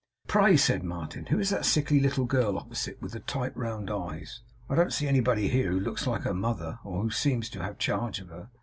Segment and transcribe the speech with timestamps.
[0.25, 4.41] 'Pray,' said Martin, 'who is that sickly little girl opposite, with the tight round eyes?
[4.67, 7.77] I don't see anybody here, who looks like her mother, or who seems to have
[7.77, 8.49] charge of her.